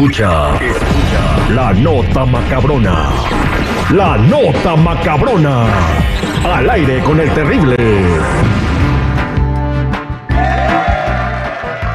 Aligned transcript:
Escucha, 0.00 0.56
escucha 0.56 1.50
la 1.54 1.74
nota 1.74 2.24
macabrona. 2.24 3.10
La 3.90 4.16
nota 4.16 4.74
macabrona. 4.74 5.66
Al 6.42 6.70
aire 6.70 7.00
con 7.02 7.20
el 7.20 7.28
terrible. 7.34 7.76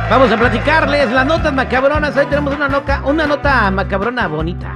Vamos 0.08 0.32
a 0.32 0.38
platicarles 0.38 1.12
las 1.12 1.26
notas 1.26 1.52
macabronas. 1.52 2.16
Hoy 2.16 2.28
tenemos 2.28 2.56
una 2.56 2.68
nota, 2.68 3.02
una 3.06 3.26
nota 3.26 3.72
macabrona 3.72 4.28
bonita. 4.28 4.76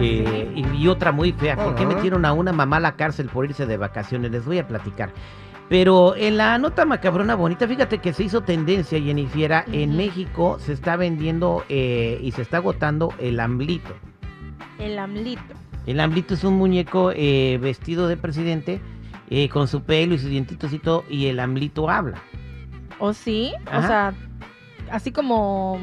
eh, 0.00 0.52
y, 0.54 0.76
y 0.76 0.86
otra 0.86 1.10
muy 1.10 1.32
fea. 1.32 1.56
¿Por 1.56 1.74
qué 1.74 1.84
metieron 1.84 2.24
a 2.24 2.32
una 2.32 2.52
mamá 2.52 2.76
a 2.76 2.80
la 2.80 2.92
cárcel 2.92 3.28
por 3.28 3.44
irse 3.44 3.66
de 3.66 3.76
vacaciones? 3.76 4.30
Les 4.30 4.44
voy 4.46 4.60
a 4.60 4.68
platicar. 4.68 5.10
Pero 5.68 6.16
en 6.16 6.38
la 6.38 6.56
nota 6.58 6.84
macabrona 6.86 7.34
bonita, 7.34 7.68
fíjate 7.68 7.98
que 7.98 8.12
se 8.12 8.24
hizo 8.24 8.40
tendencia, 8.40 9.00
Jennifiera. 9.00 9.64
En 9.70 9.90
Ujú. 9.90 9.98
México 9.98 10.58
se 10.60 10.72
está 10.72 10.96
vendiendo 10.96 11.64
eh, 11.68 12.18
y 12.22 12.32
se 12.32 12.42
está 12.42 12.58
agotando 12.58 13.12
el 13.18 13.38
amblito. 13.38 13.94
El 14.78 14.98
amlito. 14.98 15.42
El 15.86 16.00
amblito 16.00 16.34
es 16.34 16.44
un 16.44 16.54
muñeco 16.54 17.12
eh, 17.14 17.58
vestido 17.60 18.08
de 18.08 18.16
presidente, 18.16 18.80
eh, 19.30 19.48
con 19.48 19.68
su 19.68 19.82
pelo 19.82 20.14
y 20.14 20.18
sus 20.18 20.30
dientitos 20.30 20.72
y 20.72 20.78
todo, 20.78 21.04
y 21.08 21.26
el 21.26 21.40
amblito 21.40 21.90
habla. 21.90 22.18
¿O 22.98 23.12
sí? 23.12 23.52
Ajá. 23.66 23.78
O 23.78 23.82
sea, 23.82 24.14
así 24.90 25.12
como 25.12 25.78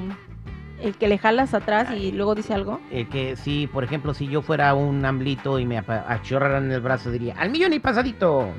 el 0.81 0.95
que 0.95 1.07
le 1.07 1.17
jalas 1.17 1.53
atrás 1.53 1.91
y 1.95 2.11
luego 2.11 2.35
dice 2.35 2.53
algo. 2.53 2.79
Eh, 2.91 3.07
que 3.07 3.35
si, 3.35 3.67
por 3.67 3.83
ejemplo, 3.83 4.13
si 4.13 4.27
yo 4.27 4.41
fuera 4.41 4.73
un 4.73 5.03
amblito 5.05 5.59
y 5.59 5.65
me 5.65 5.77
achorraran 5.77 6.71
el 6.71 6.81
brazo, 6.81 7.11
diría, 7.11 7.35
al 7.37 7.49
millón 7.49 7.73
y 7.73 7.79
pasadito. 7.79 8.49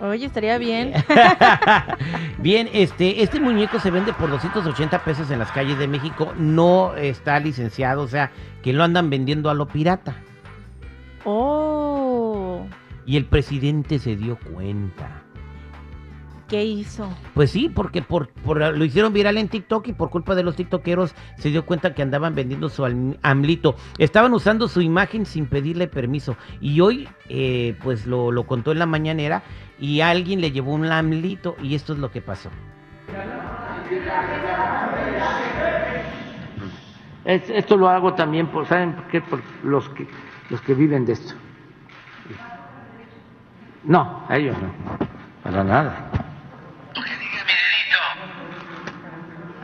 Oye, 0.00 0.26
estaría 0.26 0.58
bien. 0.58 0.92
Bien, 2.38 2.68
este, 2.72 3.22
este 3.22 3.40
muñeco 3.40 3.80
se 3.80 3.90
vende 3.90 4.12
por 4.12 4.30
280 4.30 5.02
pesos 5.04 5.30
en 5.30 5.40
las 5.40 5.50
calles 5.50 5.78
de 5.78 5.88
México. 5.88 6.32
No 6.38 6.94
está 6.94 7.40
licenciado, 7.40 8.02
o 8.02 8.08
sea, 8.08 8.30
que 8.62 8.72
lo 8.72 8.84
andan 8.84 9.10
vendiendo 9.10 9.50
a 9.50 9.54
lo 9.54 9.66
pirata. 9.66 10.14
Oh, 11.24 12.64
Y 13.06 13.16
el 13.16 13.24
presidente 13.24 13.98
se 13.98 14.14
dio 14.14 14.38
cuenta. 14.52 15.24
¿Qué 16.48 16.64
hizo? 16.64 17.08
Pues 17.34 17.50
sí, 17.50 17.68
porque 17.68 18.02
por, 18.02 18.28
por- 18.30 18.58
lo 18.76 18.84
hicieron 18.84 19.12
viral 19.12 19.36
en 19.38 19.48
TikTok 19.48 19.86
y 19.88 19.92
por 19.92 20.10
culpa 20.10 20.34
de 20.34 20.42
los 20.42 20.56
tiktokeros 20.56 21.14
se 21.36 21.50
dio 21.50 21.64
cuenta 21.66 21.94
que 21.94 22.02
andaban 22.02 22.34
vendiendo 22.34 22.68
su 22.68 22.84
am- 22.84 23.14
amlito. 23.22 23.76
Estaban 23.98 24.32
usando 24.34 24.66
su 24.68 24.80
imagen 24.80 25.26
sin 25.26 25.46
pedirle 25.46 25.86
permiso. 25.88 26.36
Y 26.60 26.80
hoy, 26.80 27.08
eh, 27.28 27.76
pues 27.82 28.06
lo, 28.06 28.32
lo 28.32 28.44
contó 28.46 28.72
en 28.72 28.78
la 28.80 28.86
mañanera 28.86 29.42
y 29.78 30.00
alguien 30.00 30.40
le 30.40 30.50
llevó 30.50 30.72
un 30.74 30.86
amlito 30.86 31.56
y 31.62 31.74
esto 31.74 31.92
es 31.92 31.98
lo 31.98 32.10
que 32.10 32.22
pasó. 32.22 32.50
Es- 37.24 37.50
esto 37.50 37.76
lo 37.76 37.88
hago 37.88 38.14
también 38.14 38.46
por, 38.46 38.66
¿saben 38.66 38.94
por 38.94 39.06
qué? 39.08 39.20
Por 39.20 39.40
los 39.62 39.88
que, 39.90 40.06
los 40.50 40.60
que 40.62 40.74
viven 40.74 41.04
de 41.04 41.12
esto. 41.12 41.34
No, 43.84 44.24
a 44.28 44.36
ellos 44.36 44.56
no, 44.60 44.72
para 45.42 45.62
nada. 45.64 46.10
que 46.94 47.00
diga 47.00 47.44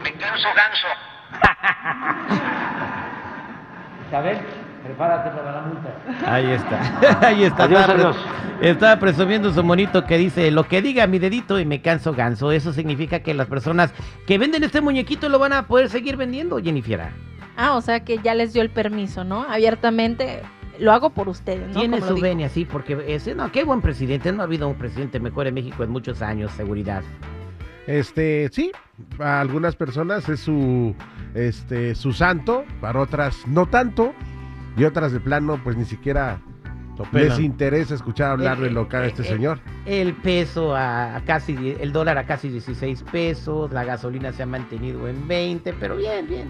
mi 0.03 0.11
canso 0.45 0.57
ganso. 0.57 0.87
Isabel, 4.09 4.39
prepárate 4.85 5.31
para 5.31 5.53
la 5.53 5.61
multa. 5.63 5.95
Ahí 6.27 6.51
está, 6.51 7.21
ahí 7.27 7.45
está. 7.45 7.65
Adiós, 7.65 7.81
estaba, 7.81 7.95
adiós. 7.95 8.17
estaba 8.61 9.01
presumiendo 9.01 9.53
su 9.53 9.65
monito 9.65 10.05
que 10.05 10.19
dice, 10.19 10.51
lo 10.51 10.65
que 10.65 10.83
diga 10.83 11.07
mi 11.07 11.19
dedito 11.19 11.59
y 11.59 11.65
me 11.65 11.81
canso 11.81 12.13
ganso. 12.13 12.53
Eso 12.53 12.73
significa 12.73 13.21
que 13.21 13.35
las 13.35 13.47
personas 13.47 13.93
que 14.27 14.39
venden 14.39 14.65
este 14.65 14.81
muñequito 14.81 15.29
lo 15.29 15.39
van 15.39 15.53
a 15.53 15.67
poder 15.67 15.89
seguir 15.89 16.17
vendiendo, 16.17 16.61
Jennifer. 16.63 17.01
Ah, 17.57 17.77
o 17.77 17.81
sea 17.81 18.05
que 18.05 18.19
ya 18.19 18.35
les 18.35 18.53
dio 18.53 18.63
el 18.63 18.71
permiso, 18.71 19.25
¿no? 19.25 19.47
Abiertamente 19.49 20.43
lo 20.79 20.93
hago 20.93 21.11
por 21.11 21.29
ustedes, 21.29 21.69
¿no? 21.69 21.81
Tiene 21.81 22.01
su 22.01 22.17
venia, 22.17 22.49
sí, 22.49 22.65
porque 22.65 23.05
ese, 23.07 23.35
no, 23.35 23.51
qué 23.53 23.65
buen 23.65 23.81
presidente. 23.81 24.33
No 24.33 24.43
ha 24.43 24.45
habido 24.45 24.69
un 24.69 24.75
presidente 24.75 25.21
mejor 25.21 25.47
en 25.47 25.55
México 25.55 25.85
en 25.85 25.91
muchos 25.91 26.21
años, 26.21 26.51
seguridad. 26.53 27.03
Este, 27.87 28.49
sí, 28.53 28.73
para 29.19 29.41
algunas 29.41 29.77
personas 29.77 30.29
es 30.29 30.41
su, 30.41 30.95
este, 31.35 31.95
su 31.95 32.13
santo, 32.13 32.65
para 32.81 33.01
otras 33.01 33.47
no 33.47 33.67
tanto, 33.67 34.15
y 34.77 34.85
otras 34.85 35.13
de 35.13 35.21
plano, 35.21 35.61
pues 35.63 35.77
ni 35.77 35.85
siquiera 35.85 36.41
les 37.13 37.39
interesa 37.41 37.95
escuchar 37.95 38.31
hablar 38.31 38.59
de 38.61 38.71
lo 38.71 38.89
que 38.89 38.97
haga 38.97 39.07
este 39.07 39.23
Eh, 39.23 39.27
eh, 39.27 39.29
señor. 39.29 39.59
El 39.85 40.15
peso 40.15 40.75
a, 40.77 41.17
a 41.17 41.21
casi, 41.25 41.77
el 41.81 41.93
dólar 41.93 42.19
a 42.19 42.25
casi 42.25 42.49
16 42.49 43.03
pesos, 43.11 43.73
la 43.73 43.85
gasolina 43.85 44.33
se 44.33 44.45
ha 44.45 44.47
mantenido 44.47 45.09
en 45.09 45.27
20, 45.29 45.75
pero 45.75 45.97
bien, 45.97 46.27
bien. 46.29 46.49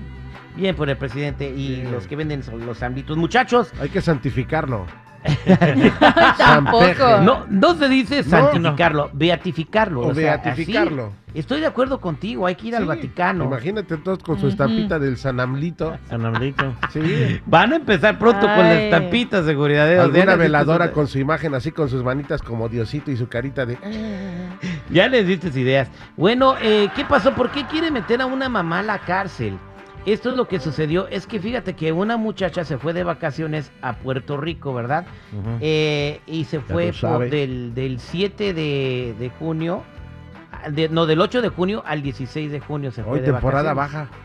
Bien 0.56 0.76
por 0.76 0.88
el 0.88 0.96
presidente 0.96 1.50
y 1.50 1.80
Bien. 1.80 1.90
los 1.92 2.06
que 2.06 2.14
venden 2.14 2.44
son 2.44 2.64
los 2.64 2.80
ámbitos. 2.82 3.16
Muchachos, 3.16 3.72
Hay 3.80 3.88
que 3.88 4.00
santificarlo. 4.00 4.86
Tampoco. 6.38 7.20
no, 7.22 7.46
no 7.48 7.74
se 7.74 7.88
dice 7.88 8.22
santificarlo, 8.22 9.10
beatificarlo. 9.12 10.00
O 10.02 10.08
o 10.08 10.14
sea, 10.14 10.36
beatificarlo. 10.36 11.06
así. 11.06 11.38
Estoy 11.38 11.60
de 11.60 11.66
acuerdo 11.66 12.00
contigo, 12.00 12.46
hay 12.46 12.54
que 12.54 12.68
ir 12.68 12.76
al 12.76 12.84
Vaticano. 12.84 13.44
Imagínate 13.44 13.96
todos 13.96 14.20
con 14.20 14.38
su 14.38 14.46
estampita 14.46 15.00
del 15.00 15.16
Sanamlito. 15.16 15.98
Sanamlito. 16.08 16.74
Sí. 16.92 17.40
Van 17.44 17.72
a 17.72 17.76
empezar 17.76 18.18
pronto 18.18 18.46
con 18.46 18.58
la 18.58 18.82
estampita, 18.82 19.42
seguridad. 19.42 19.86
de 19.88 19.98
Alguna 19.98 20.36
veladora 20.36 20.92
con 20.92 21.08
su 21.08 21.18
imagen 21.18 21.54
así, 21.54 21.72
con 21.72 21.88
sus 21.88 22.04
manitas 22.04 22.40
como 22.40 22.68
Diosito 22.68 23.10
y 23.10 23.16
su 23.16 23.28
carita 23.28 23.66
de... 23.66 23.78
Ya 24.90 25.08
les 25.08 25.26
diste 25.26 25.48
ideas. 25.58 25.88
Bueno, 26.16 26.54
eh, 26.62 26.88
¿qué 26.94 27.04
pasó? 27.04 27.34
¿Por 27.34 27.50
qué 27.50 27.66
quiere 27.66 27.90
meter 27.90 28.20
a 28.20 28.26
una 28.26 28.48
mamá 28.48 28.78
a 28.78 28.82
la 28.82 28.98
cárcel? 28.98 29.58
Esto 30.06 30.30
es 30.30 30.36
lo 30.36 30.46
que 30.48 30.60
sucedió. 30.60 31.08
Es 31.08 31.26
que 31.26 31.40
fíjate 31.40 31.74
que 31.74 31.90
una 31.92 32.16
muchacha 32.18 32.64
se 32.64 32.76
fue 32.76 32.92
de 32.92 33.04
vacaciones 33.04 33.72
a 33.80 33.94
Puerto 33.94 34.36
Rico, 34.36 34.74
¿verdad? 34.74 35.06
Eh, 35.60 36.20
y 36.26 36.44
se 36.44 36.60
fue 36.60 36.92
por 37.00 37.30
del, 37.30 37.74
del 37.74 37.98
7 37.98 38.52
de, 38.52 39.14
de 39.18 39.30
junio, 39.30 39.82
de- 40.70 40.90
no, 40.90 41.06
del 41.06 41.20
8 41.20 41.40
de 41.40 41.48
junio 41.48 41.82
al 41.86 42.02
16 42.02 42.52
de 42.52 42.60
junio 42.60 42.90
se 42.90 43.02
fue 43.02 43.14
Hoy 43.14 43.20
de 43.20 43.26
temporada 43.32 43.72
vacaciones. 43.72 44.10
baja. 44.10 44.18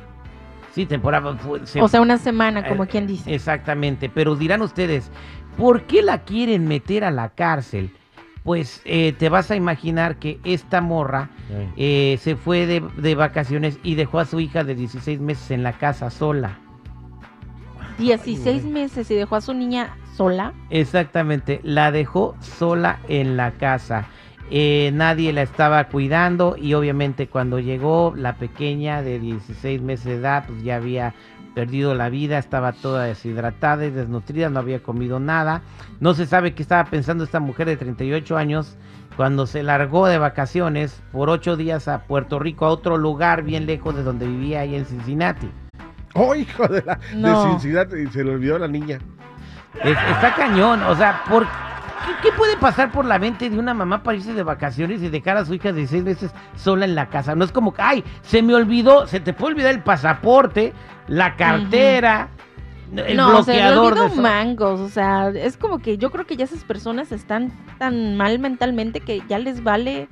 Sí, 0.74 0.86
temporada. 0.86 1.36
fue- 1.38 1.66
se- 1.66 1.82
O 1.82 1.88
sea, 1.88 2.02
una 2.02 2.18
semana, 2.18 2.68
como 2.68 2.84
Eh, 2.84 2.88
quien 2.88 3.08
dice. 3.08 3.34
Exactamente, 3.34 4.10
pero 4.10 4.36
dirán 4.36 4.62
ustedes, 4.62 5.10
¿por 5.58 5.84
qué 5.84 6.02
la 6.02 6.20
quieren 6.24 6.68
meter 6.68 7.06
a 7.06 7.12
la 7.12 7.30
cárcel? 7.30 7.92
Pues 8.44 8.82
eh, 8.86 9.14
te 9.18 9.30
vas 9.30 9.52
a 9.52 9.56
imaginar 9.56 10.18
que 10.18 10.40
esta 10.44 10.82
morra 10.82 11.30
eh, 11.78 12.18
se 12.22 12.36
fue 12.36 12.66
de, 12.66 12.82
de 12.98 13.16
vacaciones 13.16 13.80
y 13.84 13.96
dejó 13.96 14.20
a 14.20 14.26
su 14.26 14.40
hija 14.40 14.64
de 14.64 14.76
16 14.76 15.20
meses 15.20 15.52
en 15.52 15.64
la 15.64 15.74
casa 15.74 16.10
sola. 16.10 16.58
16 18.00 18.64
meses 18.64 19.12
y 19.12 19.16
dejó 19.16 19.36
a 19.36 19.42
su 19.42 19.54
niña 19.54 19.96
sola. 20.16 20.54
Exactamente, 20.70 21.60
la 21.64 21.92
dejó 21.92 22.36
sola 22.40 23.00
en 23.10 23.36
la 23.36 23.52
casa. 23.52 24.08
Eh, 24.52 24.90
nadie 24.94 25.32
la 25.32 25.44
estaba 25.44 25.84
cuidando 25.90 26.56
y 26.58 26.74
obviamente 26.74 27.28
cuando 27.28 27.60
llegó 27.60 28.14
la 28.16 28.36
pequeña 28.36 29.04
de 29.04 29.20
16 29.20 29.82
meses 29.82 30.06
de 30.06 30.16
edad, 30.16 30.46
pues 30.48 30.64
ya 30.64 30.78
había 30.78 31.14
perdido 31.54 31.96
la 31.96 32.10
vida, 32.10 32.38
estaba 32.38 32.72
toda 32.74 33.06
deshidratada 33.06 33.86
y 33.86 33.92
desnutrida, 33.92 34.50
no 34.50 34.60
había 34.60 34.82
comido 34.82 35.20
nada. 35.20 35.62
No 36.00 36.14
se 36.14 36.26
sabe 36.26 36.54
qué 36.54 36.62
estaba 36.64 36.86
pensando 36.86 37.24
esta 37.24 37.40
mujer 37.40 37.68
de 37.68 37.78
38 37.78 38.38
años 38.38 38.78
cuando 39.18 39.46
se 39.48 39.64
largó 39.64 40.08
de 40.08 40.18
vacaciones 40.18 41.02
por 41.12 41.30
ocho 41.30 41.58
días 41.58 41.88
a 41.88 42.04
Puerto 42.04 42.40
Rico, 42.40 42.66
a 42.66 42.70
otro 42.70 42.98
lugar 42.98 43.44
bien 43.44 43.66
lejos 43.66 43.96
de 43.96 44.04
donde 44.04 44.28
vivía 44.28 44.62
ahí 44.62 44.76
en 44.76 44.86
Cincinnati. 44.86 45.50
¡Oh, 46.16 46.34
hijo 46.36 46.68
de 46.68 46.82
la 46.84 47.00
No. 47.16 47.44
de 47.44 47.50
Cincinnati! 47.52 48.08
Se 48.08 48.24
le 48.24 48.32
olvidó 48.34 48.58
la 48.58 48.68
niña. 48.68 49.00
Es- 49.84 49.98
está 50.12 50.34
cañón, 50.36 50.82
o 50.84 50.96
sea, 50.96 51.22
¿por 51.30 51.44
qué, 51.44 51.50
qué 52.24 52.30
puede 52.36 52.58
pasar 52.58 52.92
por 52.92 53.06
la 53.06 53.20
mente 53.20 53.50
de 53.50 53.60
una 53.60 53.74
mamá 53.74 54.02
para 54.02 54.18
irse 54.18 54.34
de 54.34 54.42
vacaciones 54.44 55.04
y 55.04 55.10
dejar 55.10 55.38
a 55.38 55.46
su 55.46 55.54
hija 55.54 55.72
de 55.72 55.86
seis 55.86 56.04
meses 56.04 56.32
sola 56.56 56.86
en 56.86 56.96
la 56.96 57.10
casa? 57.10 57.36
No 57.36 57.44
es 57.46 57.52
como 57.52 57.74
que, 57.74 57.82
ay, 57.82 58.04
se 58.24 58.42
me 58.42 58.56
olvidó, 58.56 59.06
se 59.06 59.20
te 59.20 59.34
puede 59.34 59.54
olvidar 59.54 59.72
el 59.76 59.84
pasaporte, 59.84 60.74
la 61.10 61.36
cartera, 61.36 62.30
el 62.96 63.18
no, 63.18 63.30
bloqueador 63.30 63.94
olvidó 63.94 64.04
de 64.06 64.10
eso. 64.14 64.22
mangos. 64.22 64.80
O 64.80 64.90
sea, 64.90 65.30
es 65.30 65.58
como 65.58 65.80
que 65.80 65.98
yo 65.98 66.12
creo 66.12 66.26
que 66.26 66.38
ya 66.38 66.46
esas 66.46 66.64
personas 66.64 67.12
están 67.12 67.52
tan 67.78 68.16
mal 68.18 68.40
mentalmente 68.40 69.02
que 69.02 69.22
ya 69.28 69.38
les 69.40 69.64
vale 69.64 70.08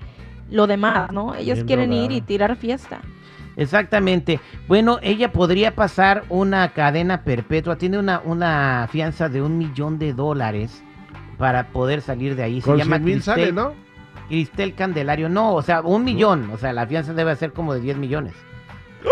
lo 0.50 0.68
demás, 0.68 1.12
¿no? 1.12 1.36
Ellas 1.36 1.58
Bien 1.60 1.68
quieren 1.68 1.94
ir 1.94 2.12
y 2.12 2.22
tirar 2.22 2.56
fiesta. 2.56 3.00
Exactamente. 3.56 4.40
Bueno, 4.68 5.00
ella 5.02 5.32
podría 5.34 5.74
pasar 5.76 6.24
una 6.30 6.70
cadena 6.74 7.24
perpetua, 7.24 7.76
tiene 7.78 7.98
una, 7.98 8.22
una 8.24 8.88
fianza 8.92 9.30
de 9.30 9.42
un 9.42 9.58
millón 9.58 9.98
de 9.98 10.14
dólares 10.14 10.84
para 11.38 11.68
poder 11.70 12.02
salir 12.02 12.36
de 12.36 12.44
ahí. 12.44 12.62
Se 12.62 12.68
Con 12.70 12.78
llama 12.78 12.98
100 12.98 13.04
mil 13.06 13.22
sale, 13.24 13.52
Cristel- 13.52 13.54
¿no? 13.56 13.74
Cristel 14.30 14.76
Candelario, 14.76 15.30
no, 15.30 15.54
o 15.56 15.62
sea, 15.62 15.82
un 15.82 16.04
millón, 16.04 16.50
o 16.52 16.58
sea, 16.58 16.74
la 16.74 16.86
fianza 16.86 17.14
debe 17.14 17.36
ser 17.36 17.54
como 17.54 17.74
de 17.74 17.80
10 17.80 17.98
millones. 17.98 18.34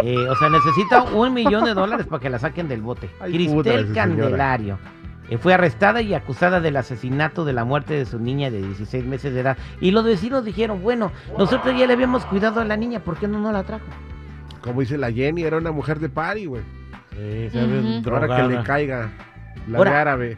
Eh, 0.03 0.17
o 0.29 0.35
sea, 0.35 0.49
necesita 0.49 1.03
un 1.03 1.33
millón 1.33 1.63
de 1.65 1.73
dólares 1.73 2.05
para 2.07 2.19
que 2.21 2.29
la 2.29 2.39
saquen 2.39 2.67
del 2.67 2.81
bote. 2.81 3.09
Ay, 3.19 3.33
Cristel. 3.33 3.93
Candelario 3.93 4.77
eh, 5.29 5.37
fue 5.37 5.53
arrestada 5.53 6.01
y 6.01 6.13
acusada 6.13 6.59
del 6.59 6.77
asesinato 6.77 7.45
de 7.45 7.53
la 7.53 7.63
muerte 7.65 7.93
de 7.93 8.05
su 8.05 8.19
niña 8.19 8.51
de 8.51 8.61
16 8.61 9.05
meses 9.05 9.33
de 9.33 9.39
edad. 9.41 9.57
Y 9.81 9.91
los 9.91 10.03
vecinos 10.03 10.43
dijeron, 10.43 10.81
bueno, 10.83 11.11
nosotros 11.37 11.77
ya 11.77 11.87
le 11.87 11.93
habíamos 11.93 12.25
cuidado 12.25 12.61
a 12.61 12.65
la 12.65 12.77
niña, 12.77 12.99
¿por 12.99 13.17
qué 13.17 13.27
no 13.27 13.39
nos 13.39 13.53
la 13.53 13.63
trajo? 13.63 13.85
Como 14.61 14.81
dice 14.81 14.97
la 14.97 15.11
Jenny, 15.11 15.43
era 15.43 15.57
una 15.57 15.71
mujer 15.71 15.99
de 15.99 16.09
party, 16.09 16.45
güey. 16.45 16.63
Sí. 17.51 18.01
Ahora 18.05 18.35
que 18.35 18.55
le 18.55 18.63
caiga 18.63 19.09
la 19.67 19.77
Ahora- 19.77 19.91
de 19.91 19.97
árabe. 19.97 20.37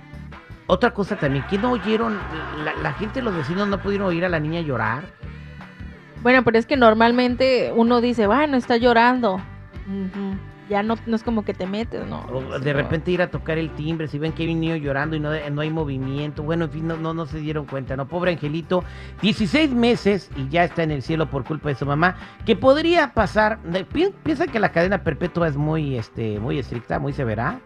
Otra 0.70 0.92
cosa 0.94 1.16
también, 1.16 1.46
¿qué 1.50 1.58
no 1.58 1.72
oyeron? 1.72 2.18
La, 2.66 2.74
la 2.84 2.92
gente, 2.94 3.22
los 3.22 3.34
vecinos 3.34 3.70
no 3.70 3.82
pudieron 3.82 4.08
oír 4.08 4.26
a 4.26 4.30
la 4.30 4.40
niña 4.40 4.60
llorar. 4.60 5.04
Bueno, 6.24 6.44
pero 6.44 6.58
es 6.58 6.66
que 6.66 6.78
normalmente 6.78 7.72
uno 7.75 8.02
dice, 8.02 8.28
bueno, 8.28 8.58
está 8.58 8.78
llorando. 8.78 9.40
Ya 10.69 10.84
no, 10.84 10.96
no 11.06 11.16
es 11.16 11.24
como 11.24 11.46
que 11.46 11.54
te 11.54 11.66
metes, 11.66 12.06
¿no? 12.06 12.25
O 12.30 12.60
de 12.60 12.74
repente 12.74 13.10
ir 13.10 13.22
a 13.22 13.31
tocar 13.31 13.58
el 13.58 13.69
timbre, 13.69 14.10
si 14.10 14.19
ven 14.19 14.34
que 14.34 14.44
hay 14.44 14.54
un 14.54 14.60
niño 14.60 14.75
llorando 14.75 15.16
y 15.16 15.19
no, 15.22 15.30
no 15.52 15.62
hay 15.62 15.69
movimiento, 15.69 16.44
bueno, 16.44 16.66
en 16.66 16.72
fin, 16.72 16.88
no, 16.88 16.98
no, 16.98 17.14
no 17.14 17.25
se 17.25 17.40
dieron 17.40 17.66
cuenta, 17.66 17.96
¿no? 17.96 18.06
Pobre 18.10 18.31
Angelito, 18.31 18.84
16 19.22 19.72
meses 19.72 20.30
y 20.36 20.50
ya 20.50 20.66
está 20.66 20.84
en 20.84 20.92
el 20.92 21.04
cielo 21.04 21.30
por 21.30 21.46
culpa 21.46 21.69
de 21.69 21.75
su 21.75 21.86
mamá, 21.86 22.18
que 22.46 22.58
podría 22.58 23.14
pasar, 23.14 23.60
pi- 23.94 24.14
piensa 24.24 24.48
que 24.48 24.60
la 24.60 24.74
cadena 24.74 25.04
perpetua 25.04 25.48
es 25.48 25.56
muy, 25.56 25.96
este, 25.96 26.38
muy 26.42 26.60
estricta, 26.60 27.00
muy 27.00 27.14
severa. 27.14 27.60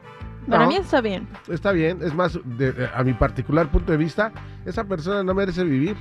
Para 0.48 0.64
No. 0.66 0.70
mí 0.70 0.76
está 0.76 1.02
bien. 1.02 1.28
Está 1.48 1.72
bien, 1.72 1.98
es 2.04 2.14
más, 2.14 2.38
de- 2.46 2.88
a 2.94 3.04
mi 3.04 3.14
particular 3.14 3.68
punto 3.70 3.92
de 3.94 3.98
vista, 3.98 4.32
esa 4.64 4.84
persona 4.84 5.24
no 5.24 5.34
merece 5.34 5.64
vivir. 5.64 5.96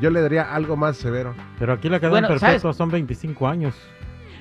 Yo 0.00 0.10
le 0.10 0.20
daría 0.20 0.54
algo 0.54 0.76
más 0.76 0.96
severo. 0.96 1.34
Pero 1.58 1.72
aquí 1.72 1.88
la 1.88 1.98
cadena 2.00 2.10
Bueno, 2.12 2.28
perpetua 2.28 2.58
¿sabes? 2.60 2.76
son 2.76 2.90
25 2.90 3.48
años. 3.48 3.74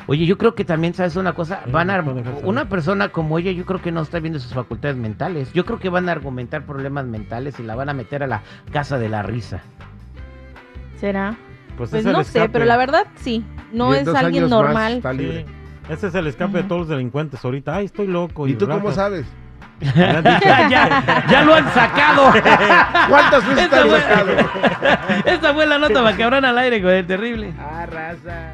Oye, 0.07 0.25
yo 0.25 0.37
creo 0.37 0.53
que 0.53 0.65
también, 0.65 0.93
¿sabes 0.93 1.15
una 1.15 1.33
cosa? 1.33 1.61
Sí, 1.65 1.71
Van 1.71 1.89
a, 1.89 1.99
una 2.43 2.69
persona 2.69 3.09
como 3.09 3.39
ella, 3.39 3.51
yo 3.51 3.65
creo 3.65 3.81
que 3.81 3.91
no 3.91 4.01
está 4.01 4.19
viendo 4.19 4.39
sus 4.39 4.53
facultades 4.53 4.97
mentales. 4.97 5.51
Yo 5.53 5.65
creo 5.65 5.79
que 5.79 5.89
van 5.89 6.09
a 6.09 6.11
argumentar 6.11 6.63
problemas 6.65 7.05
mentales 7.07 7.59
y 7.59 7.63
la 7.63 7.73
van 7.75 7.89
a 7.89 7.93
meter 7.93 8.21
a 8.21 8.27
la 8.27 8.43
casa 8.71 8.99
de 8.99 9.09
la 9.09 9.23
risa. 9.23 9.61
¿Será? 10.99 11.35
Pues, 11.77 11.89
Pues 11.89 12.05
no 12.05 12.23
sé, 12.23 12.47
pero 12.49 12.65
la 12.65 12.77
verdad 12.77 13.07
sí. 13.15 13.43
No 13.73 13.93
Y 13.93 13.97
es 13.99 14.07
alguien 14.07 14.43
más 14.43 14.51
normal. 14.51 14.93
está 14.93 15.11
libre. 15.11 15.45
Sí, 15.87 15.93
ese 15.93 16.07
es 16.07 16.15
el 16.15 16.27
escape 16.27 16.57
de 16.59 16.63
todos 16.63 16.81
los 16.81 16.87
delincuentes 16.89 17.43
ahorita. 17.43 17.75
Ay, 17.75 17.85
estoy 17.85 18.07
loco. 18.07 18.47
¿Y 18.47 18.53
tú 18.53 18.67
cómo 18.67 18.91
sabes? 18.91 19.25
Ya, 19.81 21.23
ya 21.29 21.41
lo 21.43 21.53
han 21.55 21.73
sacado. 21.73 22.31
¿Cuántas 23.09 23.45
veces 23.47 23.69
te 23.69 23.75
Esta 23.75 23.81
han 23.81 23.89
fue- 23.89 24.01
sacado? 24.01 24.31
Esta 25.25 25.53
fue 25.53 25.65
la 25.65 25.77
nota 25.77 26.01
macabrona 26.01 26.49
al 26.49 26.57
aire, 26.57 26.81
güey, 26.81 27.03
terrible. 27.03 27.53
Ah, 27.59 27.85
raza. 27.85 28.51